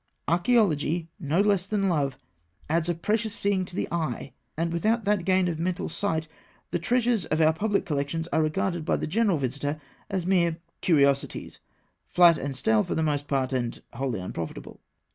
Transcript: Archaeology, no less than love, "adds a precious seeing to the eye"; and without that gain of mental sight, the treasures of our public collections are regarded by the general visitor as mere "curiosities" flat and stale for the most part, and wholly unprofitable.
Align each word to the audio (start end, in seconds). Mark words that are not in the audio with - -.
Archaeology, 0.27 1.09
no 1.19 1.41
less 1.41 1.67
than 1.67 1.87
love, 1.87 2.17
"adds 2.67 2.89
a 2.89 2.95
precious 2.95 3.35
seeing 3.35 3.65
to 3.65 3.75
the 3.75 3.87
eye"; 3.91 4.33
and 4.57 4.73
without 4.73 5.05
that 5.05 5.25
gain 5.25 5.47
of 5.47 5.59
mental 5.59 5.89
sight, 5.89 6.27
the 6.71 6.79
treasures 6.79 7.25
of 7.25 7.39
our 7.39 7.53
public 7.53 7.85
collections 7.85 8.27
are 8.33 8.41
regarded 8.41 8.83
by 8.83 8.97
the 8.97 9.05
general 9.05 9.37
visitor 9.37 9.79
as 10.09 10.25
mere 10.25 10.57
"curiosities" 10.81 11.59
flat 12.07 12.39
and 12.39 12.55
stale 12.55 12.83
for 12.83 12.95
the 12.95 13.03
most 13.03 13.27
part, 13.27 13.53
and 13.53 13.83
wholly 13.93 14.19
unprofitable. 14.19 14.79